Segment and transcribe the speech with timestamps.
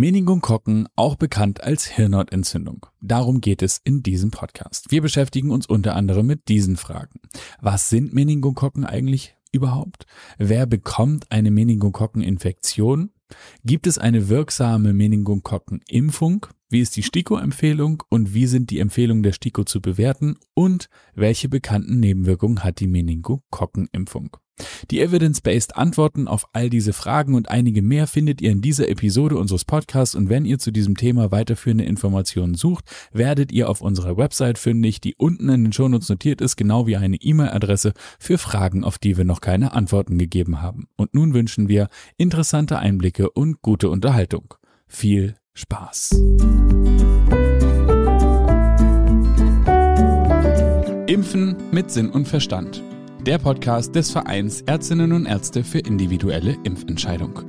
[0.00, 2.86] Meningokokken, auch bekannt als Hirnhautentzündung.
[3.02, 4.90] Darum geht es in diesem Podcast.
[4.90, 7.20] Wir beschäftigen uns unter anderem mit diesen Fragen.
[7.60, 10.06] Was sind Meningokokken eigentlich überhaupt?
[10.38, 13.10] Wer bekommt eine Meningokokkeninfektion?
[13.62, 16.46] Gibt es eine wirksame Meningokokkenimpfung?
[16.70, 20.38] Wie ist die STIKO-Empfehlung und wie sind die Empfehlungen der STIKO zu bewerten?
[20.54, 24.38] Und welche bekannten Nebenwirkungen hat die Meningokokkenimpfung?
[24.90, 29.36] Die Evidence-Based Antworten auf all diese Fragen und einige mehr findet ihr in dieser Episode
[29.36, 34.16] unseres Podcasts und wenn ihr zu diesem Thema weiterführende Informationen sucht, werdet ihr auf unserer
[34.16, 38.84] Website fündig, die unten in den Shownotes notiert ist, genau wie eine E-Mail-Adresse für Fragen,
[38.84, 40.88] auf die wir noch keine Antworten gegeben haben.
[40.96, 44.54] Und nun wünschen wir interessante Einblicke und gute Unterhaltung.
[44.86, 46.10] Viel Spaß!
[51.06, 52.84] Impfen mit Sinn und Verstand
[53.26, 57.42] der Podcast des Vereins Ärztinnen und Ärzte für individuelle Impfentscheidung.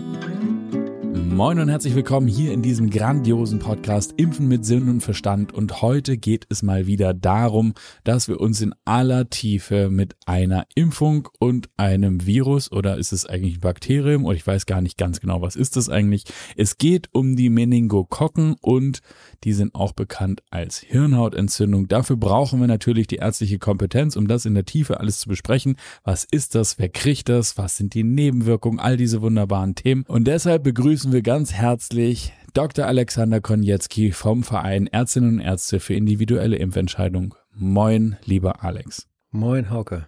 [1.13, 5.53] Moin und herzlich willkommen hier in diesem grandiosen Podcast Impfen mit Sinn und Verstand.
[5.53, 10.65] Und heute geht es mal wieder darum, dass wir uns in aller Tiefe mit einer
[10.75, 14.97] Impfung und einem Virus oder ist es eigentlich ein Bakterium oder ich weiß gar nicht
[14.97, 16.25] ganz genau, was ist das eigentlich.
[16.57, 18.99] Es geht um die Meningokokken und
[19.43, 21.87] die sind auch bekannt als Hirnhautentzündung.
[21.87, 25.77] Dafür brauchen wir natürlich die ärztliche Kompetenz, um das in der Tiefe alles zu besprechen.
[26.03, 26.77] Was ist das?
[26.79, 27.57] Wer kriegt das?
[27.57, 28.79] Was sind die Nebenwirkungen?
[28.79, 30.03] All diese wunderbaren Themen.
[30.07, 32.85] Und deshalb begrüßen wir ganz herzlich Dr.
[32.85, 37.35] Alexander Konietzki vom Verein Ärztinnen und Ärzte für individuelle Impfentscheidung.
[37.53, 39.07] Moin, lieber Alex.
[39.31, 40.07] Moin, Hauke.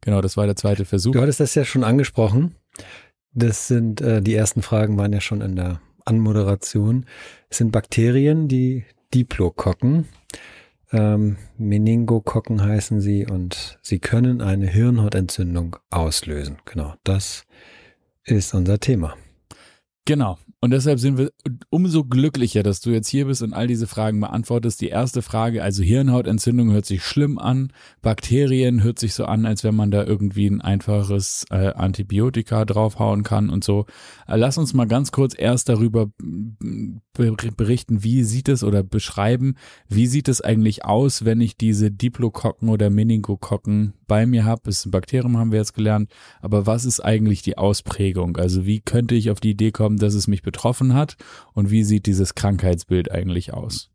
[0.00, 1.12] Genau, das war der zweite Versuch.
[1.12, 2.56] Du hattest das ja schon angesprochen.
[3.32, 7.04] Das sind, äh, die ersten Fragen waren ja schon in der Anmoderation.
[7.50, 10.08] Es sind Bakterien, die Diplokokken.
[10.92, 16.58] Ähm, Meningokokken heißen sie und sie können eine Hirnhautentzündung auslösen.
[16.64, 17.44] Genau, das
[18.24, 19.16] ist unser Thema.
[20.04, 20.38] Genau.
[20.60, 21.32] Und deshalb sind wir
[21.68, 24.80] umso glücklicher, dass du jetzt hier bist und all diese Fragen beantwortest.
[24.80, 27.72] Die erste Frage, also Hirnhautentzündung hört sich schlimm an.
[28.00, 33.22] Bakterien hört sich so an, als wenn man da irgendwie ein einfaches äh, Antibiotika draufhauen
[33.22, 33.84] kann und so.
[34.26, 36.10] Äh, lass uns mal ganz kurz erst darüber
[37.12, 39.56] berichten, wie sieht es oder beschreiben,
[39.88, 44.62] wie sieht es eigentlich aus, wenn ich diese Diplokokken oder Meningokokken bei mir habe.
[44.64, 46.10] Das ist ein Bakterium, haben wir jetzt gelernt.
[46.40, 48.36] Aber was ist eigentlich die Ausprägung?
[48.36, 51.16] Also wie könnte ich auf die Idee kommen, dass es mich betroffen hat
[51.52, 53.90] und wie sieht dieses Krankheitsbild eigentlich aus?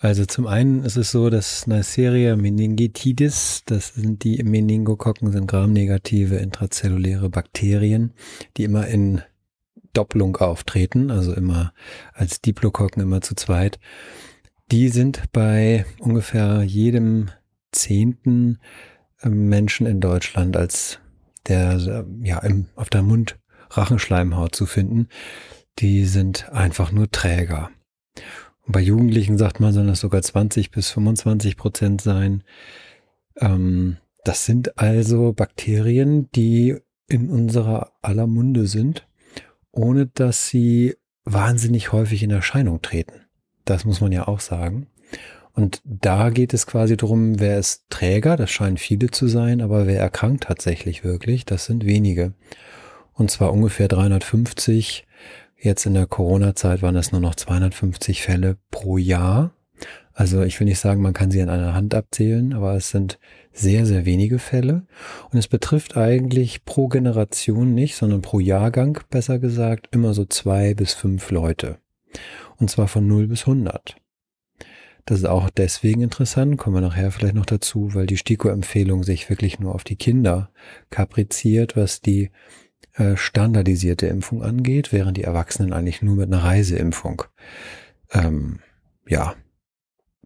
[0.00, 6.36] Also zum einen ist es so, dass Neisseria meningitidis, das sind die Meningokokken, sind gramnegative
[6.36, 8.12] intrazelluläre Bakterien,
[8.56, 9.22] die immer in
[9.92, 11.72] Doppelung auftreten, also immer
[12.12, 13.80] als Diplokokken immer zu zweit.
[14.70, 17.30] Die sind bei ungefähr jedem
[17.72, 18.58] zehnten
[19.24, 21.00] Menschen in Deutschland als
[21.48, 23.38] der ja im, auf der Mund
[23.70, 25.08] Rachenschleimhaut zu finden,
[25.78, 27.70] die sind einfach nur Träger.
[28.66, 32.44] Und bei Jugendlichen sagt man, sollen das sogar 20 bis 25 Prozent sein.
[33.36, 36.76] Ähm, das sind also Bakterien, die
[37.08, 39.06] in unserer aller Munde sind,
[39.70, 43.26] ohne dass sie wahnsinnig häufig in Erscheinung treten.
[43.64, 44.88] Das muss man ja auch sagen.
[45.54, 49.86] Und da geht es quasi darum, wer ist Träger, das scheinen viele zu sein, aber
[49.86, 52.32] wer erkrankt tatsächlich wirklich, das sind wenige
[53.18, 55.06] und zwar ungefähr 350.
[55.60, 59.52] Jetzt in der Corona-Zeit waren es nur noch 250 Fälle pro Jahr.
[60.14, 63.18] Also ich will nicht sagen, man kann sie an einer Hand abzählen, aber es sind
[63.52, 64.86] sehr, sehr wenige Fälle.
[65.30, 70.74] Und es betrifft eigentlich pro Generation nicht, sondern pro Jahrgang, besser gesagt, immer so zwei
[70.74, 71.78] bis fünf Leute.
[72.56, 73.96] Und zwar von 0 bis 100.
[75.06, 79.30] Das ist auch deswegen interessant, kommen wir nachher vielleicht noch dazu, weil die STIKO-Empfehlung sich
[79.30, 80.50] wirklich nur auf die Kinder
[80.90, 82.30] kapriziert, was die
[82.98, 87.22] äh, standardisierte Impfung angeht, während die Erwachsenen eigentlich nur mit einer Reiseimpfung
[88.12, 88.58] ähm,
[89.06, 89.34] ja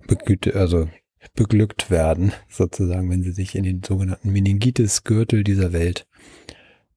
[0.07, 0.89] begüte, also
[1.35, 6.07] beglückt werden, sozusagen, wenn sie sich in den sogenannten Meningitis-Gürtel dieser Welt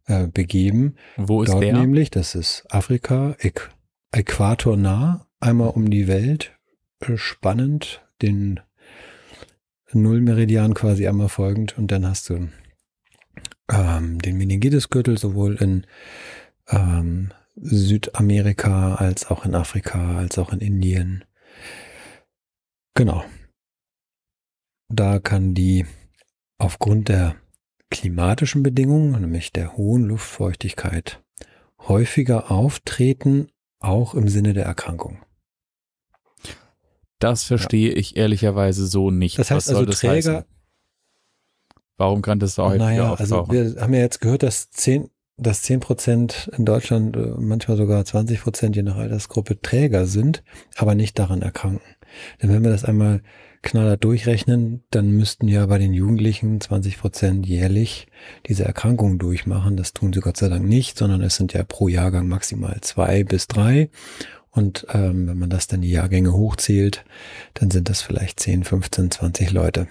[0.05, 0.95] äh, begeben.
[1.17, 1.77] Wo ist Dort der?
[1.77, 3.69] nämlich, das ist Afrika, Äqu
[4.11, 6.57] äquatornah, einmal um die Welt,
[7.01, 8.61] äh, spannend, den
[9.91, 12.47] Nullmeridian quasi einmal folgend und dann hast du
[13.71, 15.85] ähm, den Meningitis-Gürtel sowohl in
[16.69, 21.23] ähm, Südamerika als auch in Afrika, als auch in Indien.
[22.93, 23.23] Genau.
[24.89, 25.85] Da kann die
[26.57, 27.35] aufgrund der
[27.89, 31.23] klimatischen Bedingungen, nämlich der hohen Luftfeuchtigkeit,
[31.79, 35.19] häufiger auftreten, auch im Sinne der Erkrankung.
[37.19, 37.97] Das verstehe ja.
[37.97, 39.39] ich ehrlicherweise so nicht.
[39.39, 40.45] Das heißt also, das Träger,
[41.97, 43.41] Warum kann das da häufiger naja, also?
[43.41, 47.77] Also wir haben ja jetzt gehört, dass zehn, dass 10 Prozent in Deutschland, äh, manchmal
[47.77, 50.43] sogar 20 Prozent je nach Altersgruppe Träger sind,
[50.77, 51.81] aber nicht daran erkranken.
[52.41, 53.21] Denn wenn wir das einmal
[53.61, 58.07] knaller durchrechnen, dann müssten ja bei den Jugendlichen 20 Prozent jährlich
[58.47, 59.75] diese Erkrankung durchmachen.
[59.75, 63.23] Das tun sie Gott sei Dank nicht, sondern es sind ja pro Jahrgang maximal zwei
[63.23, 63.89] bis drei.
[64.51, 67.03] Und ähm, wenn man das dann die Jahrgänge hochzählt,
[67.55, 69.87] dann sind das vielleicht 10, 15, 20 Leute.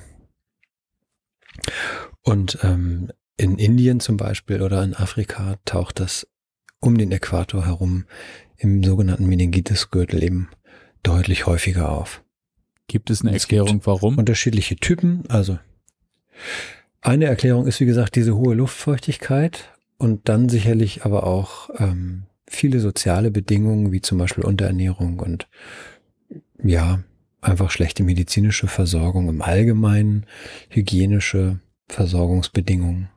[2.23, 6.27] Und ähm, in Indien zum Beispiel oder in Afrika taucht das
[6.81, 8.05] um den Äquator herum
[8.57, 10.49] im sogenannten Meningitis-Gürtel eben
[11.03, 12.23] deutlich häufiger auf.
[12.87, 14.19] Gibt es eine es Erklärung, warum?
[14.19, 15.25] Unterschiedliche Typen.
[15.29, 15.59] Also
[17.01, 22.81] eine Erklärung ist, wie gesagt, diese hohe Luftfeuchtigkeit und dann sicherlich aber auch ähm, viele
[22.81, 25.49] soziale Bedingungen, wie zum Beispiel Unterernährung und
[26.63, 27.03] ja,
[27.45, 30.27] einfach schlechte medizinische Versorgung im Allgemeinen,
[30.69, 33.09] hygienische Versorgungsbedingungen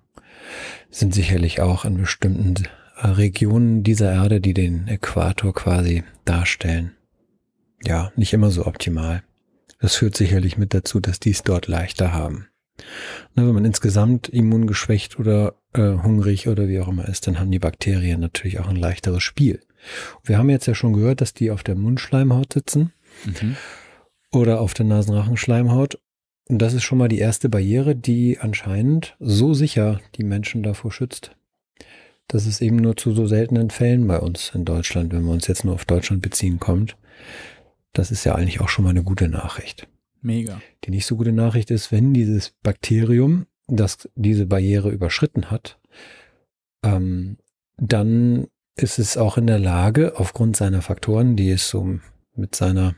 [0.89, 2.55] sind sicherlich auch in bestimmten
[2.97, 6.93] Regionen dieser Erde, die den Äquator quasi darstellen.
[7.83, 9.23] Ja, nicht immer so optimal.
[9.79, 12.47] Das führt sicherlich mit dazu, dass die es dort leichter haben.
[13.35, 17.51] Na, wenn man insgesamt immungeschwächt oder äh, hungrig oder wie auch immer ist, dann haben
[17.51, 19.61] die Bakterien natürlich auch ein leichteres Spiel.
[20.23, 22.93] Wir haben jetzt ja schon gehört, dass die auf der Mundschleimhaut sitzen
[23.25, 23.55] mhm.
[24.31, 25.99] Oder auf der Nasenrachenschleimhaut.
[26.49, 30.91] Und das ist schon mal die erste Barriere, die anscheinend so sicher die Menschen davor
[30.91, 31.35] schützt,
[32.27, 35.47] dass es eben nur zu so seltenen Fällen bei uns in Deutschland, wenn wir uns
[35.47, 36.97] jetzt nur auf Deutschland beziehen, kommt.
[37.93, 39.87] Das ist ja eigentlich auch schon mal eine gute Nachricht.
[40.21, 40.61] Mega.
[40.83, 45.79] Die nicht so gute Nachricht ist, wenn dieses Bakterium, das diese Barriere überschritten hat,
[46.83, 47.37] ähm,
[47.77, 51.99] dann ist es auch in der Lage, aufgrund seiner Faktoren, die es so
[52.35, 52.95] mit seiner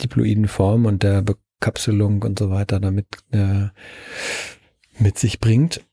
[0.00, 3.68] diploiden Form und der Bekapselung und so weiter damit äh,
[4.98, 5.84] mit sich bringt.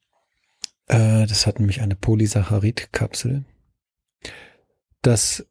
[0.88, 3.46] Äh, das hat nämlich eine Polysaccharid-Kapsel.
[5.02, 5.46] Das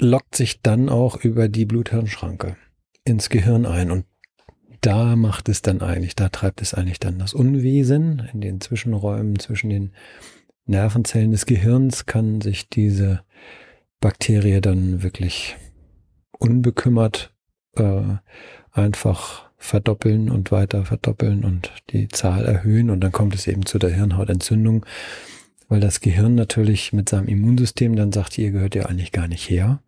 [0.00, 2.56] lockt sich dann auch über die Blut-Hirn-Schranke
[3.04, 4.06] ins Gehirn ein und
[4.80, 9.38] da macht es dann eigentlich, da treibt es eigentlich dann das Unwesen in den Zwischenräumen
[9.38, 9.92] zwischen den
[10.66, 13.22] Nervenzellen des Gehirns kann sich diese
[14.00, 15.56] Bakterie dann wirklich
[16.38, 17.33] unbekümmert
[17.80, 18.18] äh,
[18.72, 23.78] einfach verdoppeln und weiter verdoppeln und die Zahl erhöhen und dann kommt es eben zu
[23.78, 24.84] der Hirnhautentzündung,
[25.68, 29.48] weil das Gehirn natürlich mit seinem Immunsystem dann sagt, ihr gehört ja eigentlich gar nicht
[29.48, 29.80] her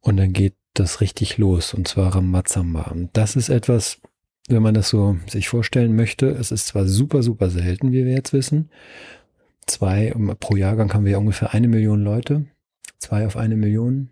[0.00, 2.94] und dann geht das richtig los und zwar Ramazamba.
[3.12, 4.00] Das ist etwas,
[4.48, 8.12] wenn man das so sich vorstellen möchte, es ist zwar super, super selten, wie wir
[8.12, 8.70] jetzt wissen.
[9.66, 12.46] Zwei, pro Jahrgang haben wir ja ungefähr eine Million Leute.
[12.98, 14.10] Zwei auf eine Million.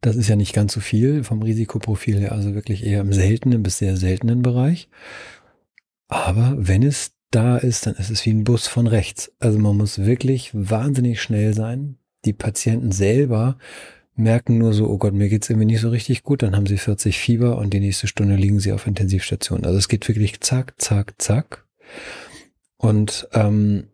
[0.00, 3.62] Das ist ja nicht ganz so viel vom Risikoprofil her, also wirklich eher im seltenen
[3.62, 4.88] bis sehr seltenen Bereich.
[6.08, 9.32] Aber wenn es da ist, dann ist es wie ein Bus von rechts.
[9.38, 11.96] Also man muss wirklich wahnsinnig schnell sein.
[12.24, 13.58] Die Patienten selber
[14.16, 16.78] merken nur so, oh Gott, mir geht's irgendwie nicht so richtig gut, dann haben sie
[16.78, 19.64] 40 Fieber und die nächste Stunde liegen sie auf Intensivstation.
[19.64, 21.64] Also es geht wirklich zack, zack, zack.
[22.76, 23.84] Und ähm,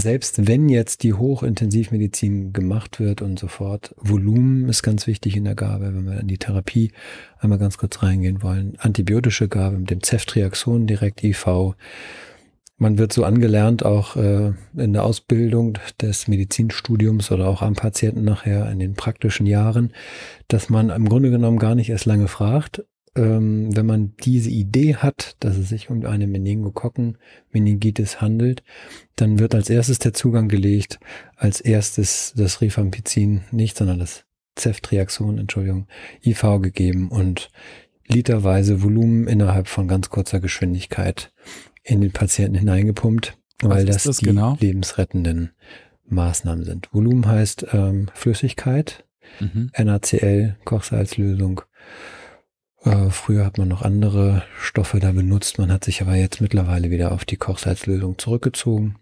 [0.00, 5.54] selbst wenn jetzt die Hochintensivmedizin gemacht wird und sofort, Volumen ist ganz wichtig in der
[5.54, 6.92] Gabe, wenn wir in die Therapie
[7.38, 8.74] einmal ganz kurz reingehen wollen.
[8.78, 11.74] Antibiotische Gabe mit dem Ceftriaxon direkt IV,
[12.76, 18.24] man wird so angelernt, auch äh, in der Ausbildung des Medizinstudiums oder auch am Patienten
[18.24, 19.92] nachher in den praktischen Jahren,
[20.48, 22.84] dass man im Grunde genommen gar nicht erst lange fragt,
[23.16, 28.62] ähm, wenn man diese Idee hat, dass es sich um eine Meningokokken-Meningitis handelt,
[29.16, 30.98] dann wird als erstes der Zugang gelegt,
[31.36, 34.24] als erstes das Rifampicin, nicht, sondern das
[34.58, 35.86] Ceftriaxon, Entschuldigung,
[36.24, 37.50] IV gegeben und
[38.06, 41.32] literweise Volumen innerhalb von ganz kurzer Geschwindigkeit
[41.82, 44.56] in den Patienten hineingepumpt, weil das, das, die genau?
[44.60, 45.52] lebensrettenden
[46.06, 46.88] Maßnahmen sind.
[46.92, 49.04] Volumen heißt ähm, Flüssigkeit,
[49.40, 49.70] mhm.
[49.76, 51.62] NaCl, Kochsalzlösung.
[52.84, 56.90] Äh, früher hat man noch andere Stoffe da benutzt, man hat sich aber jetzt mittlerweile
[56.90, 58.96] wieder auf die Kochsalzlösung zurückgezogen.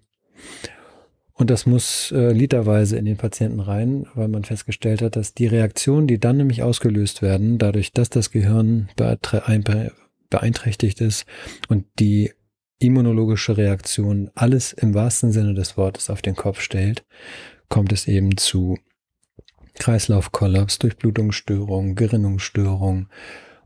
[1.34, 5.46] Und das muss äh, literweise in den Patienten rein, weil man festgestellt hat, dass die
[5.46, 8.88] Reaktionen, die dann nämlich ausgelöst werden, dadurch, dass das Gehirn
[10.30, 11.24] beeinträchtigt ist
[11.68, 12.32] und die
[12.78, 17.04] immunologische Reaktion alles im wahrsten Sinne des Wortes auf den Kopf stellt,
[17.68, 18.78] kommt es eben zu
[19.74, 23.08] Kreislaufkollaps, Durchblutungsstörung, Gerinnungsstörung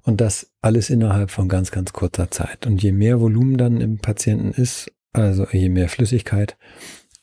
[0.07, 2.65] und das alles innerhalb von ganz, ganz kurzer Zeit.
[2.65, 6.57] Und je mehr Volumen dann im Patienten ist, also je mehr Flüssigkeit,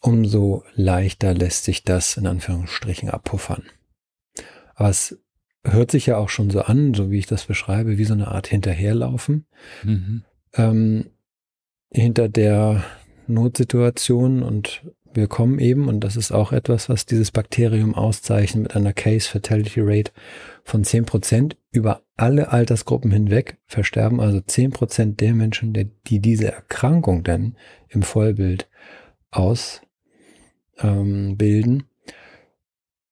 [0.02, 3.64] umso leichter lässt sich das in Anführungsstrichen abpuffern.
[4.76, 5.18] Aber es
[5.64, 8.28] hört sich ja auch schon so an, so wie ich das beschreibe, wie so eine
[8.28, 9.46] Art Hinterherlaufen.
[9.84, 10.24] Mhm.
[10.56, 11.10] Ähm,
[11.90, 12.84] hinter der
[13.28, 14.84] Notsituation und
[15.16, 19.30] wir kommen eben, und das ist auch etwas, was dieses Bakterium auszeichnet, mit einer Case
[19.30, 20.12] Fatality Rate
[20.64, 27.58] von 10% über alle Altersgruppen hinweg versterben also 10% der Menschen, die diese Erkrankung dann
[27.90, 28.70] im Vollbild
[29.32, 29.84] ausbilden.
[30.80, 31.84] Ähm,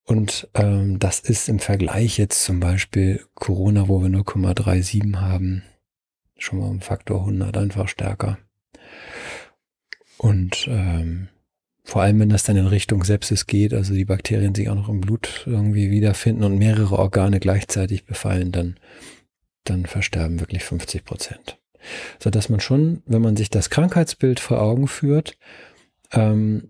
[0.05, 5.63] und ähm, das ist im Vergleich jetzt zum Beispiel Corona, wo wir 0,37 haben,
[6.37, 8.37] schon mal um Faktor 100 einfach stärker.
[10.17, 11.29] Und ähm,
[11.83, 14.89] vor allem, wenn das dann in Richtung Sepsis geht, also die Bakterien sich auch noch
[14.89, 18.79] im Blut irgendwie wiederfinden und mehrere Organe gleichzeitig befallen, dann,
[19.63, 21.57] dann versterben wirklich 50 Prozent.
[22.19, 25.37] So dass man schon, wenn man sich das Krankheitsbild vor Augen führt,
[26.11, 26.69] ähm,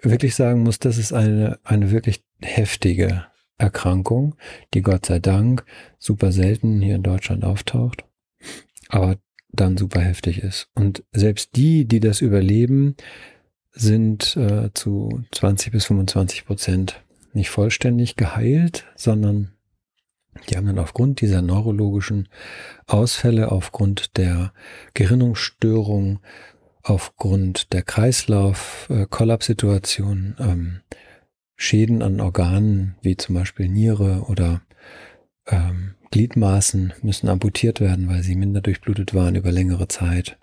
[0.00, 3.26] wirklich sagen muss, das ist eine, eine wirklich heftige
[3.58, 4.36] Erkrankung,
[4.72, 5.64] die Gott sei Dank
[5.98, 8.04] super selten hier in Deutschland auftaucht,
[8.88, 9.18] aber
[9.52, 10.68] dann super heftig ist.
[10.74, 12.96] Und selbst die, die das überleben,
[13.72, 19.52] sind äh, zu 20 bis 25 Prozent nicht vollständig geheilt, sondern
[20.48, 22.28] die haben dann aufgrund dieser neurologischen
[22.86, 24.54] Ausfälle, aufgrund der
[24.94, 26.20] Gerinnungsstörung,
[26.82, 30.80] aufgrund der Kreislauf-Kollapssituation ähm,
[31.56, 34.62] Schäden an Organen wie zum Beispiel Niere oder
[35.46, 40.38] ähm, Gliedmaßen müssen amputiert werden, weil sie minder durchblutet waren über längere Zeit.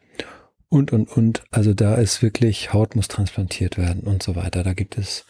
[0.70, 1.44] Und, und, und.
[1.52, 4.64] Also da ist wirklich, Haut muss transplantiert werden und so weiter.
[4.64, 5.24] Da gibt es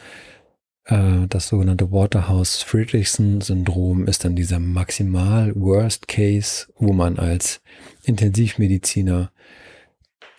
[0.86, 7.62] äh, das sogenannte Waterhouse-Fridrichsen-Syndrom, ist dann dieser maximal Worst Case, wo man als
[8.04, 9.32] Intensivmediziner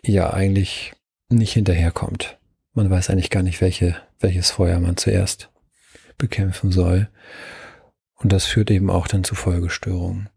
[0.02, 0.94] ja eigentlich
[1.28, 2.38] nicht hinterherkommt.
[2.72, 5.50] Man weiß eigentlich gar nicht, welche, welches Feuer man zuerst
[6.16, 7.10] bekämpfen soll.
[8.14, 10.30] Und das führt eben auch dann zu Folgestörungen.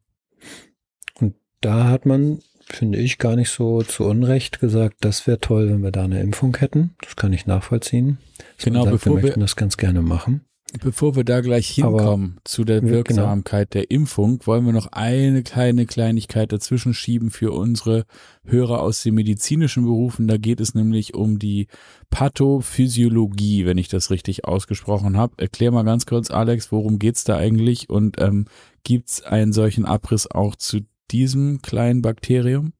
[1.15, 2.41] Und da hat man,
[2.73, 6.21] finde ich, gar nicht so zu Unrecht gesagt, das wäre toll, wenn wir da eine
[6.21, 6.95] Impfung hätten.
[7.01, 8.17] Das kann ich nachvollziehen.
[8.57, 10.45] Dass genau, sagt, bevor wir möchten wir, das ganz gerne machen.
[10.79, 12.93] Bevor wir da gleich hinkommen Aber, zu der genau.
[12.93, 13.81] Wirksamkeit genau.
[13.81, 18.05] der Impfung, wollen wir noch eine kleine Kleinigkeit dazwischen schieben für unsere
[18.45, 20.29] Hörer aus den medizinischen Berufen.
[20.29, 21.67] Da geht es nämlich um die
[22.09, 25.33] Pathophysiologie, wenn ich das richtig ausgesprochen habe.
[25.37, 28.45] Erklär mal ganz kurz, Alex, worum geht's da eigentlich und ähm,
[28.83, 30.79] gibt einen solchen Abriss auch zu
[31.11, 32.73] diesem kleinen Bakterium?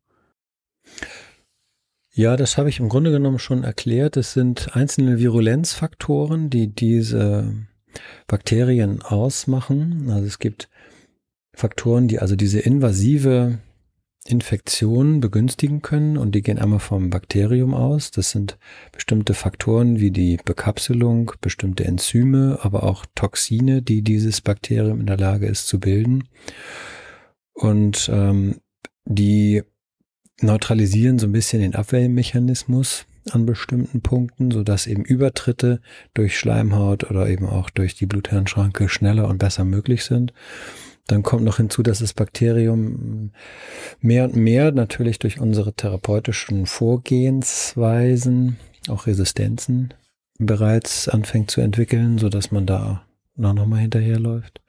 [2.14, 4.18] Ja, das habe ich im Grunde genommen schon erklärt.
[4.18, 7.54] Es sind einzelne Virulenzfaktoren, die diese
[8.28, 10.10] Bakterien ausmachen.
[10.10, 10.70] Also es gibt
[11.54, 13.60] Faktoren, die also diese invasive
[14.26, 18.12] Infektion begünstigen können und die gehen einmal vom Bakterium aus.
[18.12, 18.60] Das sind
[18.92, 25.18] bestimmte Faktoren wie die Bekapselung, bestimmte Enzyme, aber auch Toxine, die dieses Bakterium in der
[25.18, 26.26] Lage ist zu bilden.
[27.54, 28.62] Und ähm,
[29.06, 29.64] die
[30.42, 35.80] neutralisieren so ein bisschen den Abwehrmechanismus an bestimmten Punkten, so dass eben Übertritte
[36.14, 40.34] durch Schleimhaut oder eben auch durch die Bluthirnschranke schneller und besser möglich sind.
[41.08, 43.32] Dann kommt noch hinzu, dass das Bakterium
[44.00, 49.94] mehr und mehr natürlich durch unsere therapeutischen Vorgehensweisen, auch Resistenzen
[50.40, 53.06] bereits anfängt zu entwickeln, so dass man da
[53.36, 54.62] noch mal hinterherläuft.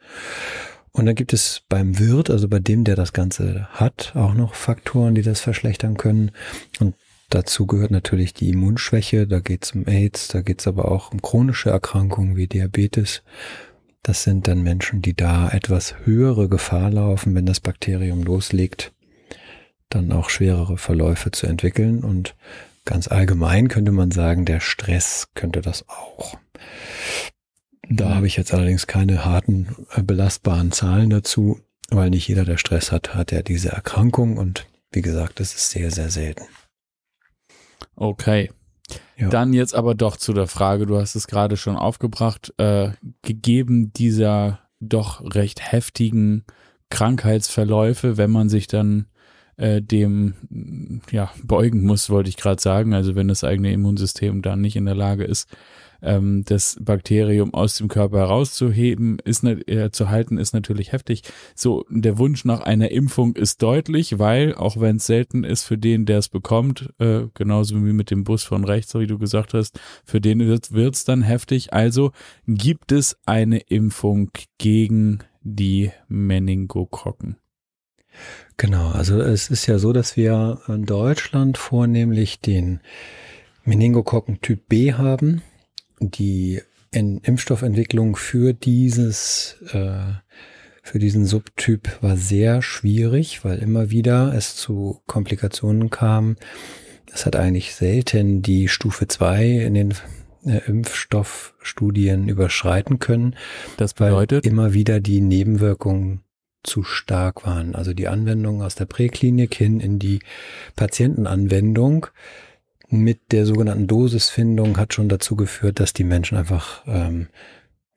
[0.93, 4.55] Und dann gibt es beim Wirt, also bei dem, der das Ganze hat, auch noch
[4.55, 6.33] Faktoren, die das verschlechtern können.
[6.81, 6.95] Und
[7.33, 11.13] Dazu gehört natürlich die Immunschwäche, da geht es um AIDS, da geht es aber auch
[11.13, 13.23] um chronische Erkrankungen wie Diabetes.
[14.03, 18.93] Das sind dann Menschen, die da etwas höhere Gefahr laufen, wenn das Bakterium loslegt,
[19.89, 22.05] dann auch schwerere Verläufe zu entwickeln.
[22.05, 22.37] Und
[22.85, 26.37] ganz allgemein könnte man sagen, der Stress könnte das auch.
[27.97, 32.57] Da habe ich jetzt allerdings keine harten, äh, belastbaren Zahlen dazu, weil nicht jeder, der
[32.57, 36.45] Stress hat, hat ja diese Erkrankung und wie gesagt, das ist sehr, sehr selten.
[37.97, 38.51] Okay.
[39.17, 39.29] Ja.
[39.29, 42.91] Dann jetzt aber doch zu der Frage, du hast es gerade schon aufgebracht, äh,
[43.23, 46.45] gegeben dieser doch recht heftigen
[46.91, 49.07] Krankheitsverläufe, wenn man sich dann
[49.57, 54.61] äh, dem ja beugen muss, wollte ich gerade sagen, also wenn das eigene Immunsystem dann
[54.61, 55.49] nicht in der Lage ist,
[56.03, 61.23] ähm, das Bakterium aus dem Körper herauszuheben, ist äh, zu halten, ist natürlich heftig.
[61.55, 65.79] So, der Wunsch nach einer Impfung ist deutlich, weil, auch wenn es selten ist für
[65.79, 69.55] den, der es bekommt, äh, genauso wie mit dem Bus von rechts, wie du gesagt
[69.55, 71.73] hast, für den wird es dann heftig.
[71.73, 72.13] Also
[72.47, 77.37] gibt es eine Impfung gegen die Meningokokken.
[78.57, 82.81] Genau, also es ist ja so, dass wir in Deutschland vornehmlich den
[83.65, 85.43] Meningokokken Typ B haben
[86.11, 86.61] die
[86.93, 90.13] Impfstoffentwicklung für dieses, äh,
[90.83, 96.37] für diesen Subtyp war sehr schwierig, weil immer wieder es zu Komplikationen kam,
[97.15, 99.95] Es hat eigentlich selten die Stufe 2 in den
[100.47, 103.37] äh, Impfstoffstudien überschreiten können.
[103.77, 106.23] Das bedeutet immer wieder die Nebenwirkungen
[106.63, 107.75] zu stark waren.
[107.75, 110.21] Also die Anwendung aus der Präklinik hin in die
[110.75, 112.07] Patientenanwendung
[112.93, 117.29] mit der sogenannten Dosisfindung hat schon dazu geführt, dass die Menschen einfach ähm,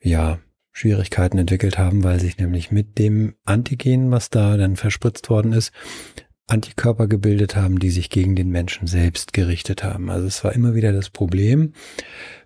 [0.01, 0.39] ja
[0.71, 5.71] Schwierigkeiten entwickelt haben, weil sich nämlich mit dem Antigen, was da dann verspritzt worden ist,
[6.47, 10.09] Antikörper gebildet haben, die sich gegen den Menschen selbst gerichtet haben.
[10.09, 11.73] Also es war immer wieder das Problem,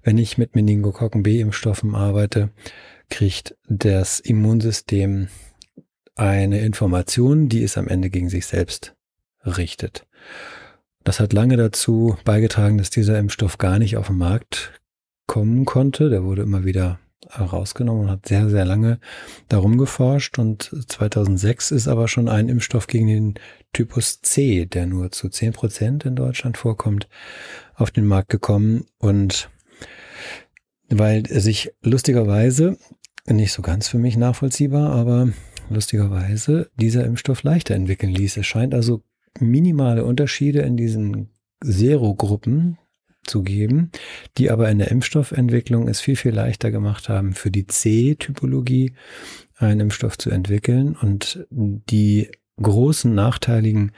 [0.04, 2.52] wenn ich mit Meningokokken B-Impfstoffen arbeite,
[3.10, 5.28] kriegt das Immunsystem
[6.16, 8.96] eine Information, die es am Ende gegen sich selbst
[9.46, 10.06] richtet.
[11.10, 14.80] Das hat lange dazu beigetragen, dass dieser Impfstoff gar nicht auf den Markt
[15.26, 16.12] kommen konnte.
[16.12, 17.00] Der wurde immer wieder
[17.36, 19.00] rausgenommen und hat sehr, sehr lange
[19.48, 20.38] darum geforscht.
[20.38, 23.34] Und 2006 ist aber schon ein Impfstoff gegen den
[23.74, 27.10] Typus C, der nur zu 10 Prozent in Deutschland vorkommt,
[27.74, 28.86] auf den Markt gekommen.
[29.00, 29.50] Und
[30.90, 32.78] weil sich lustigerweise,
[33.26, 35.30] nicht so ganz für mich nachvollziehbar, aber
[35.72, 38.38] lustigerweise dieser Impfstoff leichter entwickeln ließ.
[38.38, 39.02] Es scheint also
[39.40, 41.30] minimale Unterschiede in diesen
[41.62, 42.78] Serogruppen
[43.26, 43.92] zu geben,
[44.38, 48.94] die aber in der Impfstoffentwicklung es viel, viel leichter gemacht haben, für die C-Typologie
[49.58, 52.30] einen Impfstoff zu entwickeln und die
[52.62, 53.92] großen nachteiligen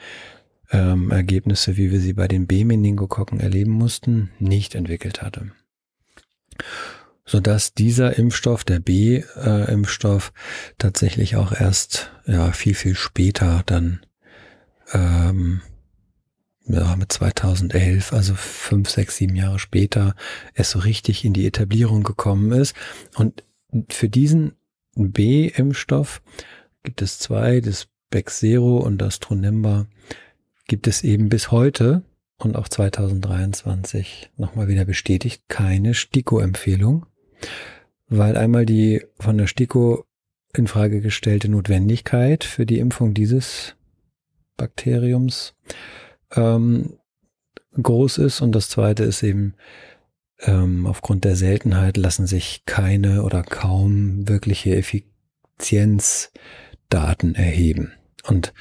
[0.71, 5.51] ähm, Ergebnisse, wie wir sie bei den B-Meningokokken erleben mussten, nicht entwickelt hatte.
[7.25, 10.33] Sodass dieser Impfstoff, der B-Impfstoff,
[10.77, 14.01] tatsächlich auch erst ja, viel, viel später dann
[14.93, 15.61] ähm,
[16.65, 20.15] ja, mit 2011, also fünf, sechs, sieben Jahre später,
[20.53, 22.75] es so richtig in die Etablierung gekommen ist.
[23.15, 23.43] Und
[23.89, 24.53] für diesen
[24.95, 26.21] B-Impfstoff
[26.83, 29.87] gibt es zwei, das Bexero und das Trunemba,
[30.67, 32.03] gibt es eben bis heute
[32.37, 37.05] und auch 2023 nochmal wieder bestätigt keine STIKO-Empfehlung,
[38.07, 40.05] weil einmal die von der STIKO
[40.53, 43.75] in Frage gestellte Notwendigkeit für die Impfung dieses
[44.61, 45.55] Bakteriums
[46.35, 46.97] ähm,
[47.81, 49.55] groß ist und das zweite ist eben,
[50.41, 57.93] ähm, aufgrund der Seltenheit lassen sich keine oder kaum wirkliche Effizienzdaten erheben.
[58.27, 58.53] Und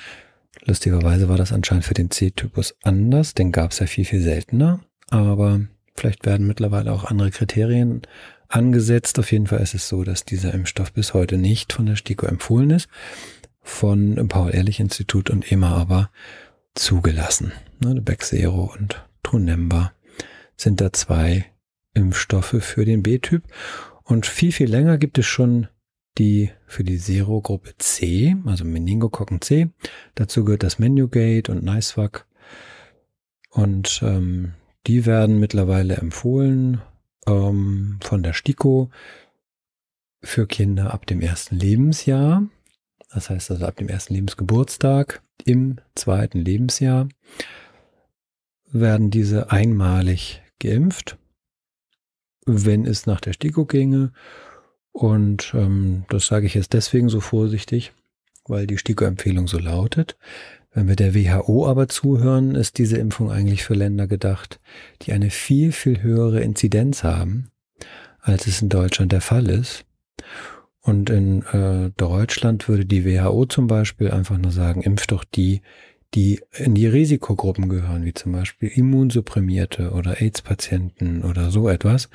[0.64, 4.80] lustigerweise war das anscheinend für den C-Typus anders, den gab es ja viel, viel seltener,
[5.10, 5.60] aber
[5.94, 8.00] vielleicht werden mittlerweile auch andere Kriterien
[8.48, 9.18] angesetzt.
[9.18, 12.24] Auf jeden Fall ist es so, dass dieser Impfstoff bis heute nicht von der STIKO
[12.24, 12.88] empfohlen ist,
[13.70, 16.10] von Paul-Ehrlich-Institut und EMA aber
[16.74, 17.52] zugelassen.
[17.78, 19.92] Ne, Bexero und Trunemba
[20.56, 21.46] sind da zwei
[21.94, 23.44] Impfstoffe für den B-Typ.
[24.02, 25.68] Und viel, viel länger gibt es schon
[26.18, 29.70] die für die Serogruppe C, also Meningokokken C.
[30.16, 32.26] Dazu gehört das Menugate und NiceVac.
[33.50, 34.52] Und ähm,
[34.86, 36.82] die werden mittlerweile empfohlen
[37.26, 38.90] ähm, von der STIKO
[40.22, 42.42] für Kinder ab dem ersten Lebensjahr.
[43.12, 47.08] Das heißt also ab dem ersten Lebensgeburtstag im zweiten Lebensjahr
[48.72, 51.18] werden diese einmalig geimpft,
[52.46, 54.12] wenn es nach der STIKO ginge.
[54.92, 57.92] Und ähm, das sage ich jetzt deswegen so vorsichtig,
[58.46, 60.16] weil die STIKO-Empfehlung so lautet.
[60.72, 64.60] Wenn wir der WHO aber zuhören, ist diese Impfung eigentlich für Länder gedacht,
[65.02, 67.50] die eine viel, viel höhere Inzidenz haben,
[68.20, 69.84] als es in Deutschland der Fall ist.
[70.82, 75.60] Und in äh, Deutschland würde die WHO zum Beispiel einfach nur sagen, impft doch die,
[76.14, 82.08] die in die Risikogruppen gehören, wie zum Beispiel Immunsupprimierte oder AIDS-Patienten oder so etwas.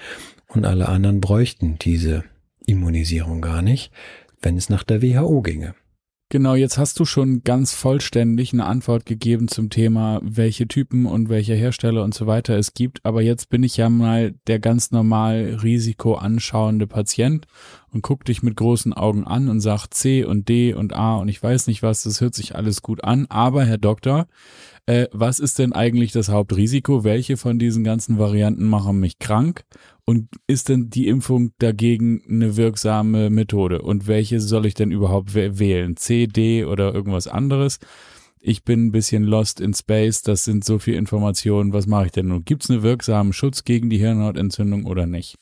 [0.48, 2.24] Und alle anderen bräuchten diese
[2.66, 3.92] Immunisierung gar nicht,
[4.42, 5.76] wenn es nach der WHO ginge.
[6.30, 11.30] Genau, jetzt hast du schon ganz vollständig eine Antwort gegeben zum Thema, welche Typen und
[11.30, 13.06] welche Hersteller und so weiter es gibt.
[13.06, 17.46] Aber jetzt bin ich ja mal der ganz normal risikoanschauende Patient
[17.92, 21.28] und guck dich mit großen Augen an und sag C und D und A und
[21.28, 23.28] ich weiß nicht was, das hört sich alles gut an.
[23.30, 24.26] Aber Herr Doktor,
[24.88, 27.04] äh, was ist denn eigentlich das Hauptrisiko?
[27.04, 29.64] Welche von diesen ganzen Varianten machen mich krank?
[30.06, 33.82] Und ist denn die Impfung dagegen eine wirksame Methode?
[33.82, 35.98] Und welche soll ich denn überhaupt wählen?
[35.98, 37.80] C, D oder irgendwas anderes?
[38.40, 41.74] Ich bin ein bisschen lost in space, das sind so viele Informationen.
[41.74, 42.46] Was mache ich denn nun?
[42.46, 45.40] Gibt es einen wirksamen Schutz gegen die Hirnhautentzündung oder nicht?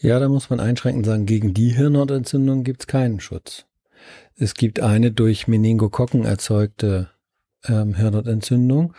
[0.00, 3.64] Ja, da muss man einschränkend sagen, gegen die Hirnhautentzündung gibt es keinen Schutz.
[4.34, 7.10] Es gibt eine durch Meningokokken erzeugte
[7.66, 8.94] ähm, Hirnhautentzündung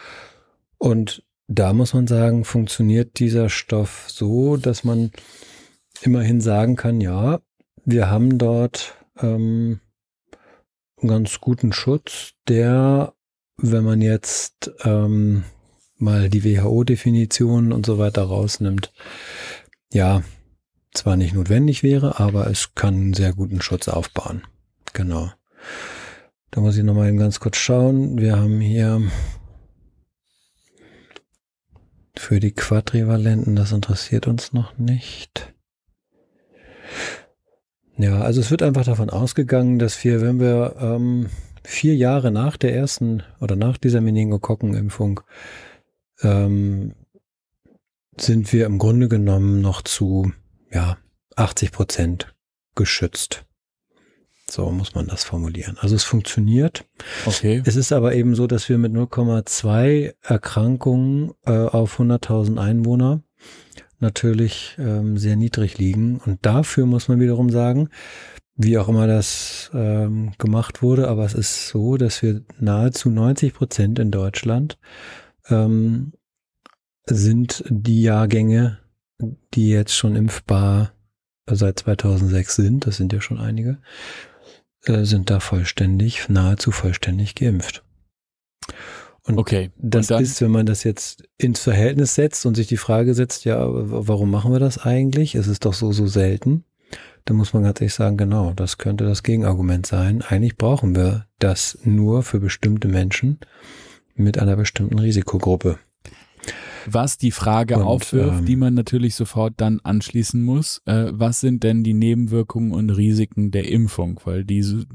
[0.78, 5.12] und da muss man sagen, funktioniert dieser Stoff so, dass man
[6.02, 7.40] immerhin sagen kann, ja,
[7.86, 9.80] wir haben dort ähm,
[10.98, 13.14] einen ganz guten Schutz, der,
[13.58, 15.44] wenn man jetzt ähm,
[15.98, 18.94] mal die WHO-Definition und so weiter rausnimmt,
[19.92, 20.22] ja,
[20.94, 24.44] zwar nicht notwendig wäre, aber es kann einen sehr guten Schutz aufbauen.
[24.94, 25.32] Genau.
[26.52, 28.18] Da muss ich nochmal ganz kurz schauen.
[28.18, 29.02] Wir haben hier
[32.18, 35.54] für die Quadrivalenten, das interessiert uns noch nicht.
[37.98, 41.30] Ja, also es wird einfach davon ausgegangen, dass wir, wenn wir ähm,
[41.64, 45.22] vier Jahre nach der ersten oder nach dieser Meningokokkenimpfung
[46.22, 46.94] ähm,
[48.18, 50.32] sind wir im Grunde genommen noch zu
[50.72, 50.98] ja,
[51.36, 52.36] 80 Prozent
[52.76, 53.46] geschützt.
[54.50, 55.78] So muss man das formulieren.
[55.80, 56.86] Also es funktioniert.
[57.26, 57.62] Okay.
[57.66, 63.22] Es ist aber eben so, dass wir mit 0,2 Erkrankungen äh, auf 100.000 Einwohner
[64.00, 66.20] natürlich ähm, sehr niedrig liegen.
[66.26, 67.90] Und dafür muss man wiederum sagen,
[68.56, 73.54] wie auch immer das ähm, gemacht wurde, aber es ist so, dass wir nahezu 90
[73.54, 74.78] Prozent in Deutschland
[75.48, 76.12] ähm,
[77.06, 78.80] sind die Jahrgänge,
[79.54, 80.92] die jetzt schon impfbar
[81.50, 83.80] seit 2006 sind, das sind ja schon einige,
[84.86, 87.84] äh, sind da vollständig, nahezu vollständig geimpft.
[89.24, 89.70] Und okay.
[89.78, 93.46] das und ist, wenn man das jetzt ins Verhältnis setzt und sich die Frage setzt,
[93.46, 95.36] ja, warum machen wir das eigentlich?
[95.36, 96.64] Es ist doch so, so selten.
[97.26, 100.24] Da muss man ganz ehrlich sagen, genau, das könnte das Gegenargument sein.
[100.24, 103.40] Eigentlich brauchen wir das nur für bestimmte Menschen
[104.16, 105.78] mit einer bestimmten Risikogruppe.
[106.86, 111.40] Was die Frage und, aufwirft, ähm, die man natürlich sofort dann anschließen muss, äh, was
[111.40, 114.20] sind denn die Nebenwirkungen und Risiken der Impfung?
[114.24, 114.86] Weil diese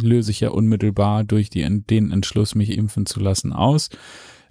[0.00, 3.90] löse ich ja unmittelbar durch die, den Entschluss, mich impfen zu lassen, aus.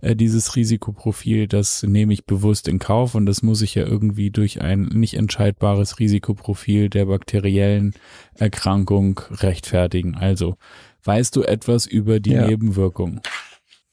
[0.01, 4.32] Äh, dieses Risikoprofil, das nehme ich bewusst in Kauf und das muss ich ja irgendwie
[4.32, 7.93] durch ein nicht entscheidbares Risikoprofil der bakteriellen
[8.36, 10.15] Erkrankung rechtfertigen.
[10.15, 10.55] Also,
[11.03, 12.47] weißt du etwas über die ja.
[12.47, 13.21] Nebenwirkungen?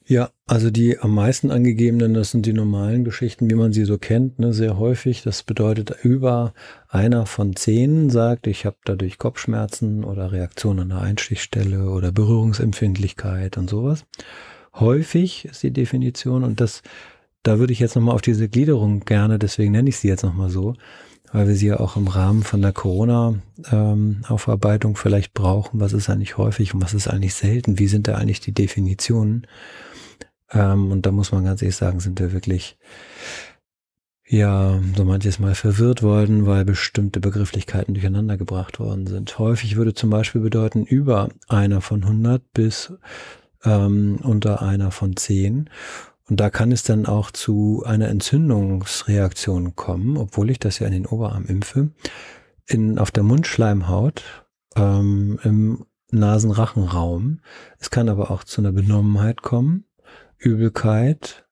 [0.08, 3.98] Ja, also die am meisten angegebenen, das sind die normalen Geschichten, wie man sie so
[3.98, 5.22] kennt, ne, sehr häufig.
[5.22, 6.54] Das bedeutet, über
[6.88, 13.58] einer von zehn sagt, ich habe dadurch Kopfschmerzen oder Reaktion an der Einstichstelle oder Berührungsempfindlichkeit
[13.58, 14.04] und sowas.
[14.74, 16.84] Häufig ist die Definition und das,
[17.42, 20.50] da würde ich jetzt nochmal auf diese Gliederung gerne, deswegen nenne ich sie jetzt nochmal
[20.50, 20.74] so,
[21.32, 25.80] weil wir sie ja auch im Rahmen von der Corona-Aufarbeitung ähm, vielleicht brauchen.
[25.80, 27.80] Was ist eigentlich häufig und was ist eigentlich selten?
[27.80, 29.48] Wie sind da eigentlich die Definitionen?
[30.52, 32.78] Ähm, und da muss man ganz ehrlich sagen, sind wir wirklich
[34.28, 39.38] ja, so manches Mal verwirrt worden, weil bestimmte Begrifflichkeiten durcheinander gebracht worden sind.
[39.38, 42.92] Häufig würde zum Beispiel bedeuten über einer von 100 bis
[43.64, 45.70] ähm, unter einer von 10.
[46.28, 50.92] Und da kann es dann auch zu einer Entzündungsreaktion kommen, obwohl ich das ja in
[50.92, 51.90] den Oberarm impfe,
[52.66, 54.24] in, auf der Mundschleimhaut,
[54.74, 57.40] ähm, im Nasenrachenraum.
[57.78, 59.85] Es kann aber auch zu einer Benommenheit kommen
[60.38, 61.46] Übelkeit,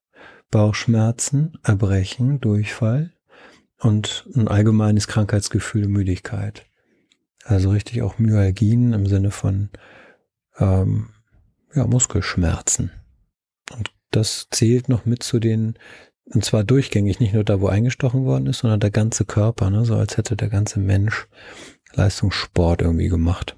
[0.50, 3.12] Bauchschmerzen, Erbrechen, Durchfall
[3.78, 6.66] und ein allgemeines Krankheitsgefühl, Müdigkeit.
[7.44, 9.68] Also richtig auch Myalgien im Sinne von
[10.58, 11.10] ähm,
[11.74, 12.90] ja, Muskelschmerzen.
[13.76, 15.74] Und das zählt noch mit zu den,
[16.26, 19.84] und zwar durchgängig, nicht nur da, wo eingestochen worden ist, sondern der ganze Körper, ne?
[19.84, 21.26] so als hätte der ganze Mensch
[21.92, 23.56] Leistungssport irgendwie gemacht.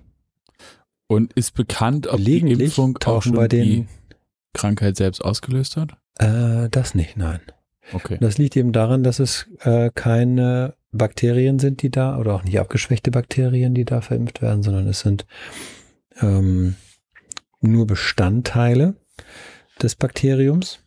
[1.09, 3.89] Und ist bekannt, ob die Impfung auch schon bei den
[4.57, 5.97] Krankheit selbst ausgelöst hat?
[6.19, 7.40] Äh, das nicht, nein.
[7.92, 8.19] Okay.
[8.21, 12.59] Das liegt eben daran, dass es äh, keine Bakterien sind, die da, oder auch nicht
[12.59, 15.27] abgeschwächte Bakterien, die da verimpft werden, sondern es sind
[16.21, 16.75] ähm,
[17.61, 18.95] nur Bestandteile
[19.81, 20.81] des Bakteriums.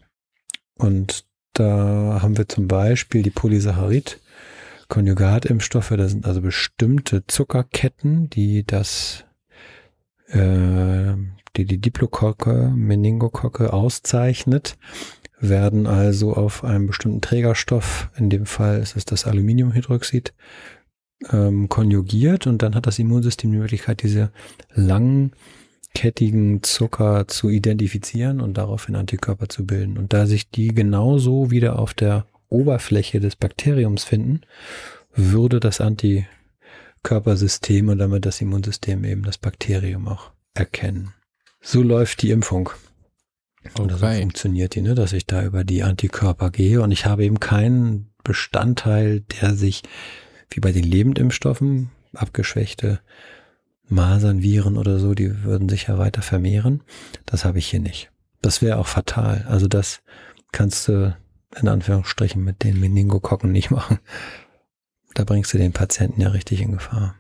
[0.75, 4.19] Und da haben wir zum Beispiel die Polysaccharid.
[4.87, 9.25] Konjugatimpfstoffe, das sind also bestimmte Zuckerketten, die das
[10.29, 11.13] äh,
[11.55, 14.77] die die Diplokocke, Meningokocke auszeichnet,
[15.39, 20.33] werden also auf einem bestimmten Trägerstoff, in dem Fall ist es das Aluminiumhydroxid,
[21.31, 24.31] ähm, konjugiert und dann hat das Immunsystem die Möglichkeit, diese
[24.73, 29.97] langkettigen Zucker zu identifizieren und daraufhin Antikörper zu bilden.
[29.97, 34.41] Und da sich die genauso wieder auf der Oberfläche des Bakteriums finden,
[35.13, 41.13] würde das Antikörpersystem und damit das Immunsystem eben das Bakterium auch erkennen.
[41.61, 42.69] So läuft die Impfung.
[43.75, 44.15] Oder okay.
[44.15, 44.95] so funktioniert die, ne?
[44.95, 49.83] dass ich da über die Antikörper gehe und ich habe eben keinen Bestandteil, der sich
[50.49, 52.99] wie bei den Lebendimpfstoffen, abgeschwächte
[53.87, 56.83] Masern, Viren oder so, die würden sich ja weiter vermehren.
[57.25, 58.11] Das habe ich hier nicht.
[58.41, 59.45] Das wäre auch fatal.
[59.47, 60.01] Also das
[60.51, 61.15] kannst du
[61.59, 63.99] in Anführungsstrichen mit den Meningokokken nicht machen.
[65.15, 67.15] Da bringst du den Patienten ja richtig in Gefahr.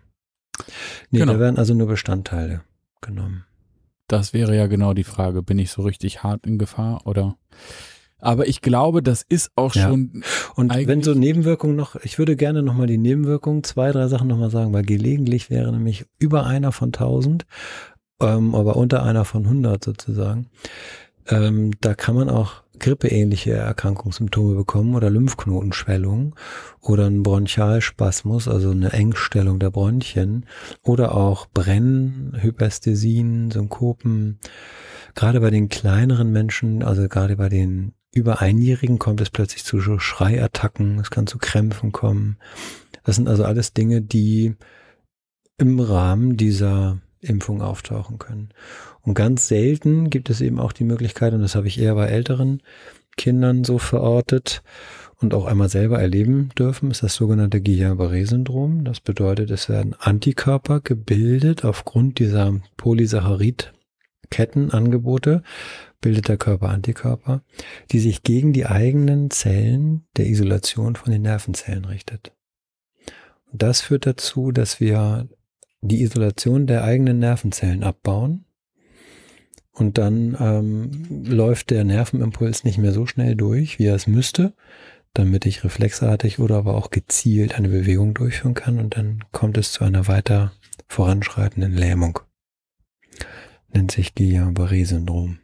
[1.09, 1.33] Nee, genau.
[1.33, 2.61] da werden also nur Bestandteile
[3.01, 3.45] genommen.
[4.09, 5.41] Das wäre ja genau die Frage.
[5.43, 7.35] Bin ich so richtig hart in Gefahr oder
[8.21, 9.87] Aber ich glaube, das ist auch Ja.
[9.87, 10.23] schon.
[10.55, 14.49] Und wenn so Nebenwirkungen noch, ich würde gerne nochmal die Nebenwirkungen, zwei, drei Sachen nochmal
[14.51, 17.45] sagen, weil gelegentlich wäre nämlich über einer von 1000,
[18.19, 20.47] ähm, aber unter einer von 100 sozusagen.
[21.29, 26.35] Ähm, da kann man auch grippeähnliche Erkrankungssymptome bekommen oder Lymphknotenschwellung
[26.81, 30.45] oder ein Bronchialspasmus, also eine Engstellung der Bronchien
[30.83, 34.39] oder auch Brennen, Hypästhesien, Synkopen.
[35.15, 39.79] Gerade bei den kleineren Menschen, also gerade bei den über Einjährigen kommt es plötzlich zu
[39.99, 42.37] Schreiattacken, es kann zu Krämpfen kommen.
[43.03, 44.55] Das sind also alles Dinge, die
[45.57, 48.49] im Rahmen dieser Impfung auftauchen können.
[49.01, 52.07] Und ganz selten gibt es eben auch die Möglichkeit, und das habe ich eher bei
[52.07, 52.61] älteren
[53.17, 54.61] Kindern so verortet
[55.17, 58.85] und auch einmal selber erleben dürfen, ist das sogenannte Guillain-Barré-Syndrom.
[58.85, 65.43] Das bedeutet, es werden Antikörper gebildet aufgrund dieser Polysaccharid-Kettenangebote,
[65.99, 67.43] bildet der Körper Antikörper,
[67.91, 72.31] die sich gegen die eigenen Zellen der Isolation von den Nervenzellen richtet.
[73.51, 75.27] Und das führt dazu, dass wir
[75.81, 78.45] die Isolation der eigenen Nervenzellen abbauen
[79.71, 84.53] und dann ähm, läuft der Nervenimpuls nicht mehr so schnell durch, wie er es müsste,
[85.13, 89.71] damit ich reflexartig oder aber auch gezielt eine Bewegung durchführen kann und dann kommt es
[89.71, 90.51] zu einer weiter
[90.87, 92.19] voranschreitenden Lähmung.
[93.71, 95.39] Nennt sich Guillain-Barré-Syndrom.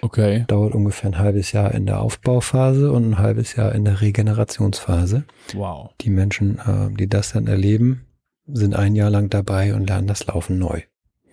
[0.00, 0.44] Okay.
[0.48, 5.24] Dauert ungefähr ein halbes Jahr in der Aufbauphase und ein halbes Jahr in der Regenerationsphase.
[5.52, 5.90] Wow.
[6.00, 8.05] Die Menschen, äh, die das dann erleben,
[8.46, 10.82] sind ein Jahr lang dabei und lernen das Laufen neu.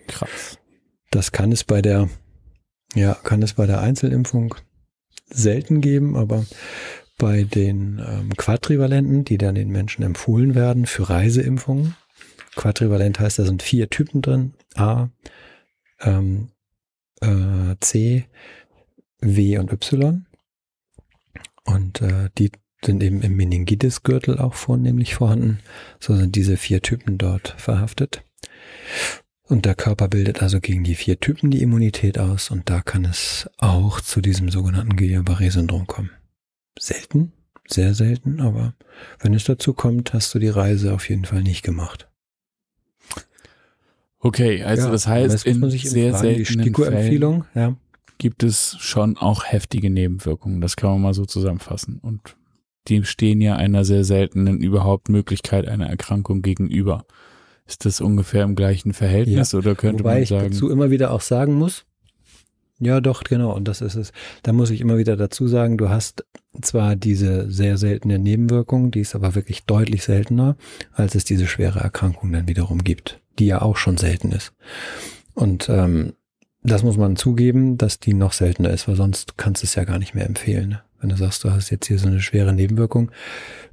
[0.06, 0.58] Krass.
[1.10, 2.08] Das kann es bei der,
[2.94, 4.54] ja, kann es bei der Einzelimpfung
[5.26, 6.44] selten geben, aber
[7.18, 11.94] bei den ähm, Quadrivalenten, die dann den Menschen empfohlen werden für Reiseimpfungen.
[12.56, 14.54] Quadrivalent heißt, da sind vier Typen drin.
[14.74, 15.08] A,
[16.00, 16.50] ähm,
[17.20, 18.26] äh, C,
[19.20, 20.26] W und Y.
[21.64, 22.50] Und äh, die
[22.86, 25.58] sind eben im Meningitis-Gürtel auch vornehmlich vorhanden.
[26.00, 28.22] So sind diese vier Typen dort verhaftet.
[29.46, 33.04] Und der Körper bildet also gegen die vier Typen die Immunität aus und da kann
[33.04, 36.10] es auch zu diesem sogenannten Guillain-Barré-Syndrom kommen.
[36.78, 37.32] Selten,
[37.68, 38.74] sehr selten, aber
[39.20, 42.08] wenn es dazu kommt, hast du die Reise auf jeden Fall nicht gemacht.
[44.18, 47.76] Okay, also Ja, das heißt, in sehr fragen, die seltenen Fällen ja,
[48.16, 50.62] gibt es schon auch heftige Nebenwirkungen.
[50.62, 51.98] Das kann man mal so zusammenfassen.
[52.00, 52.34] Und
[52.88, 57.04] die stehen ja einer sehr seltenen überhaupt Möglichkeit einer Erkrankung gegenüber.
[57.66, 60.50] Ist das ungefähr im gleichen Verhältnis oder könnte Wobei man ich sagen?
[60.50, 61.86] dazu immer wieder auch sagen muss,
[62.80, 64.12] ja doch, genau, und das ist es.
[64.42, 66.24] Da muss ich immer wieder dazu sagen, du hast
[66.60, 70.56] zwar diese sehr seltene Nebenwirkung, die ist aber wirklich deutlich seltener,
[70.92, 74.52] als es diese schwere Erkrankung dann wiederum gibt, die ja auch schon selten ist.
[75.34, 76.14] Und ähm,
[76.62, 79.84] das muss man zugeben, dass die noch seltener ist, weil sonst kannst du es ja
[79.84, 80.78] gar nicht mehr empfehlen.
[81.04, 83.10] Wenn du sagst, du hast jetzt hier so eine schwere Nebenwirkung,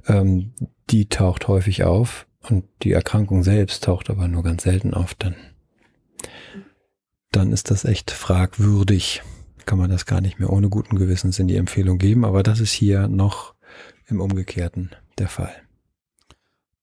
[0.06, 0.52] ähm,
[0.90, 5.34] die taucht häufig auf und die Erkrankung selbst taucht aber nur ganz selten auf, dann,
[7.30, 9.22] dann ist das echt fragwürdig.
[9.64, 12.60] Kann man das gar nicht mehr ohne guten Gewissens in die Empfehlung geben, aber das
[12.60, 13.54] ist hier noch
[14.08, 15.54] im Umgekehrten der Fall.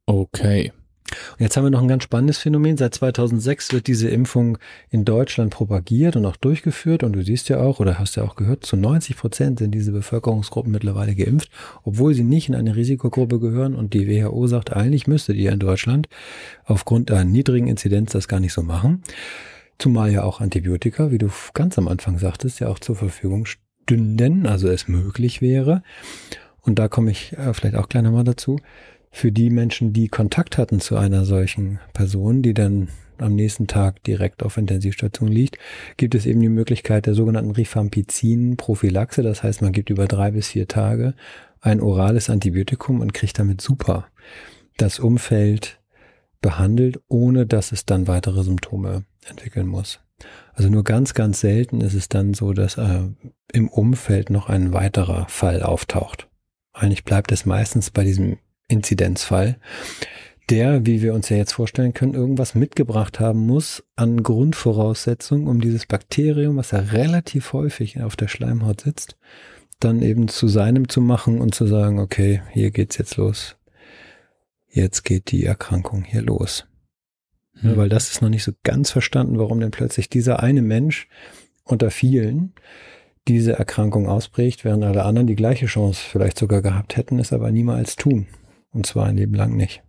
[0.08, 0.74] okay.
[1.12, 2.78] Und jetzt haben wir noch ein ganz spannendes Phänomen.
[2.78, 4.58] Seit 2006 wird diese Impfung
[4.90, 7.04] in Deutschland propagiert und auch durchgeführt.
[7.04, 9.92] Und du siehst ja auch, oder hast ja auch gehört, zu 90 Prozent sind diese
[9.92, 11.50] Bevölkerungsgruppen mittlerweile geimpft,
[11.84, 13.76] obwohl sie nicht in eine Risikogruppe gehören.
[13.76, 16.08] Und die WHO sagt, eigentlich müsstet ihr in Deutschland
[16.66, 19.04] aufgrund einer niedrigen Inzidenz das gar nicht so machen.
[19.78, 24.46] Zumal ja auch Antibiotika, wie du ganz am Anfang sagtest, ja auch zur Verfügung stünden,
[24.46, 25.84] also es möglich wäre.
[26.62, 28.60] Und da komme ich äh, vielleicht auch gleich nochmal dazu
[29.12, 34.04] für die Menschen, die Kontakt hatten zu einer solchen Person, die dann am nächsten Tag
[34.04, 35.58] direkt auf Intensivstation liegt,
[35.98, 39.24] gibt es eben die Möglichkeit der sogenannten Rifampicin-Prophylaxe.
[39.24, 41.16] Das heißt, man gibt über drei bis vier Tage
[41.62, 44.08] ein orales Antibiotikum und kriegt damit super
[44.78, 45.82] das Umfeld
[46.42, 50.00] behandelt, ohne dass es dann weitere Symptome entwickeln muss.
[50.54, 53.02] Also nur ganz, ganz selten ist es dann so, dass äh,
[53.52, 56.30] im Umfeld noch ein weiterer Fall auftaucht.
[56.74, 58.38] Eigentlich bleibt es meistens bei diesem
[58.70, 59.58] Inzidenzfall,
[60.50, 65.60] der, wie wir uns ja jetzt vorstellen können, irgendwas mitgebracht haben muss an Grundvoraussetzungen, um
[65.62, 69.18] dieses Bakterium, was ja relativ häufig auf der Schleimhaut sitzt,
[69.80, 73.58] dann eben zu seinem zu machen und zu sagen, okay, hier geht's jetzt los.
[74.68, 76.66] Jetzt geht die Erkrankung hier los.
[77.62, 77.78] Ja, Hm.
[77.78, 81.08] weil das ist noch nicht so ganz verstanden, warum denn plötzlich dieser eine Mensch
[81.64, 82.54] unter vielen
[83.28, 87.52] diese Erkrankung ausprägt, während alle anderen die gleiche Chance vielleicht sogar gehabt hätten, es aber
[87.52, 88.28] niemals tun.
[88.72, 89.84] Und zwar ein Leben lang nicht.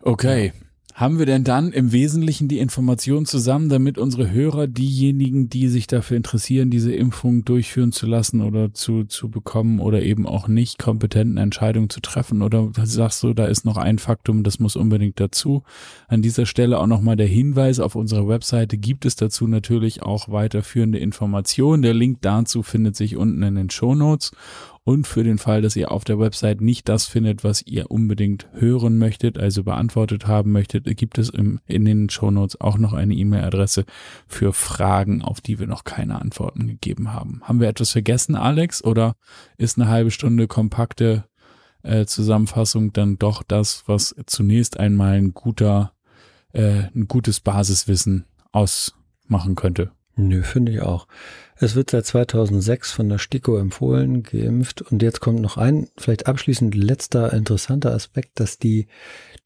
[0.00, 0.52] Okay.
[0.94, 5.88] Haben wir denn dann im Wesentlichen die Informationen zusammen, damit unsere Hörer, diejenigen, die sich
[5.88, 10.78] dafür interessieren, diese Impfung durchführen zu lassen oder zu, zu bekommen oder eben auch nicht
[10.78, 12.42] kompetenten Entscheidungen zu treffen?
[12.42, 15.64] Oder sagst du, da ist noch ein Faktum, das muss unbedingt dazu?
[16.06, 20.28] An dieser Stelle auch nochmal der Hinweis, auf unserer Webseite gibt es dazu natürlich auch
[20.28, 21.82] weiterführende Informationen.
[21.82, 24.30] Der Link dazu findet sich unten in den Show Notes.
[24.86, 28.46] Und für den Fall, dass ihr auf der Website nicht das findet, was ihr unbedingt
[28.52, 33.14] hören möchtet, also beantwortet haben möchtet, gibt es im, in den Shownotes auch noch eine
[33.14, 33.86] E-Mail-Adresse
[34.26, 37.40] für Fragen, auf die wir noch keine Antworten gegeben haben.
[37.44, 38.84] Haben wir etwas vergessen, Alex?
[38.84, 39.16] Oder
[39.56, 41.24] ist eine halbe Stunde kompakte
[41.82, 45.92] äh, Zusammenfassung dann doch das, was zunächst einmal ein guter,
[46.52, 49.92] äh, ein gutes Basiswissen ausmachen könnte?
[50.16, 51.08] Nö, finde ich auch.
[51.56, 54.82] Es wird seit 2006 von der STIKO empfohlen, geimpft.
[54.82, 58.86] Und jetzt kommt noch ein, vielleicht abschließend letzter interessanter Aspekt, dass die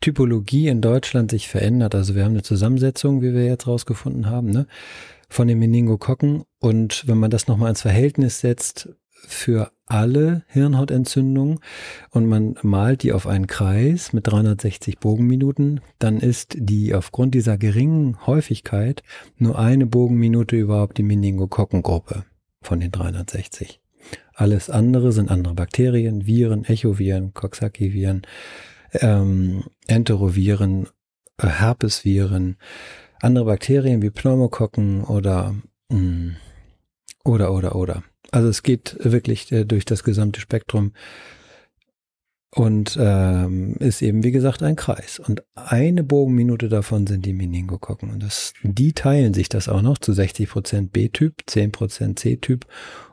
[0.01, 1.95] Typologie in Deutschland sich verändert.
[1.95, 4.67] Also wir haben eine Zusammensetzung, wie wir jetzt rausgefunden haben, ne,
[5.29, 6.45] von den Meningokokken.
[6.61, 11.61] Und wenn man das nochmal ins Verhältnis setzt, für alle Hirnhautentzündungen
[12.11, 17.59] und man malt die auf einen Kreis mit 360 Bogenminuten, dann ist die aufgrund dieser
[17.59, 19.03] geringen Häufigkeit
[19.37, 22.25] nur eine Bogenminute überhaupt die Meningokokkengruppe
[22.61, 23.81] von den 360.
[24.35, 28.23] Alles andere sind andere Bakterien, Viren, Echoviren, Coxsackie-Viren,
[28.93, 30.87] ähm, Enteroviren,
[31.39, 32.57] äh, Herpesviren,
[33.21, 35.55] andere Bakterien wie Pneumokokken oder
[35.89, 36.31] mm,
[37.25, 38.05] oder oder oder.
[38.31, 40.93] Also es geht wirklich äh, durch das gesamte Spektrum
[42.51, 45.19] und ähm, ist eben wie gesagt ein Kreis.
[45.19, 48.11] Und eine Bogenminute davon sind die Meningokokken.
[48.11, 52.67] Und das, die teilen sich das auch noch zu 60 Prozent B-Typ, 10 Prozent C-Typ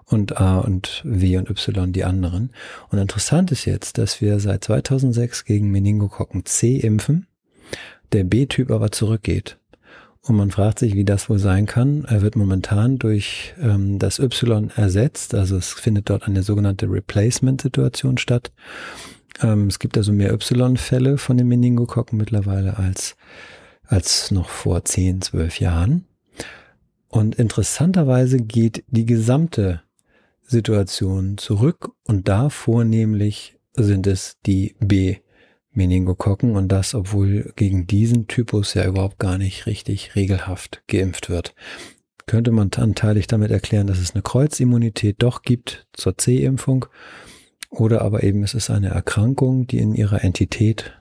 [0.05, 2.51] und A und W und Y die anderen.
[2.89, 7.27] Und interessant ist jetzt, dass wir seit 2006 gegen Meningokokken C impfen,
[8.13, 9.57] der B-Typ aber zurückgeht.
[10.27, 12.03] Und man fragt sich, wie das wohl sein kann.
[12.05, 15.35] Er wird momentan durch ähm, das Y ersetzt.
[15.35, 18.51] Also es findet dort eine sogenannte Replacement-Situation statt.
[19.41, 23.15] Ähm, es gibt also mehr Y-Fälle von den Meningokokken mittlerweile als,
[23.85, 26.05] als noch vor 10, 12 Jahren.
[27.07, 29.83] Und interessanterweise geht die gesamte
[30.41, 35.17] Situation zurück und da vornehmlich sind es die B
[35.75, 41.53] Meningokokken und das, obwohl gegen diesen Typus ja überhaupt gar nicht richtig regelhaft geimpft wird.
[42.25, 46.85] Könnte man anteilig damit erklären, dass es eine Kreuzimmunität doch gibt zur C-Impfung
[47.69, 50.93] oder aber eben es ist eine Erkrankung, die in ihrer Entität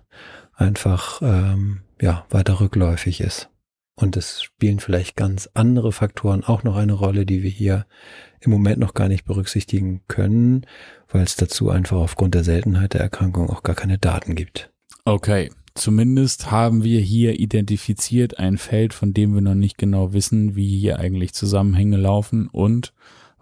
[0.54, 3.48] einfach ähm, ja weiter rückläufig ist.
[3.96, 7.86] Und es spielen vielleicht ganz andere Faktoren auch noch eine Rolle, die wir hier
[8.40, 10.66] im Moment noch gar nicht berücksichtigen können,
[11.08, 14.72] weil es dazu einfach aufgrund der Seltenheit der Erkrankung auch gar keine Daten gibt.
[15.04, 20.56] Okay, zumindest haben wir hier identifiziert ein Feld, von dem wir noch nicht genau wissen,
[20.56, 22.92] wie hier eigentlich Zusammenhänge laufen und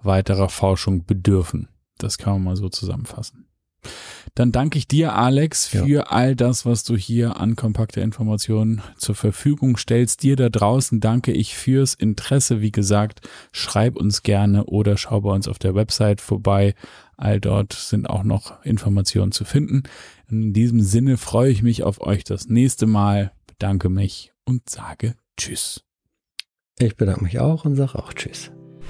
[0.03, 1.69] weiterer Forschung bedürfen.
[1.97, 3.47] Das kann man mal so zusammenfassen.
[4.35, 6.03] Dann danke ich dir, Alex, für ja.
[6.05, 10.23] all das, was du hier an kompakter Informationen zur Verfügung stellst.
[10.23, 12.61] Dir da draußen danke ich fürs Interesse.
[12.61, 13.21] Wie gesagt,
[13.53, 16.75] schreib uns gerne oder schau bei uns auf der Website vorbei.
[17.17, 19.83] All dort sind auch noch Informationen zu finden.
[20.29, 25.15] In diesem Sinne freue ich mich auf euch das nächste Mal, bedanke mich und sage
[25.37, 25.85] Tschüss.
[26.79, 28.51] Ich bedanke mich auch und sage auch Tschüss.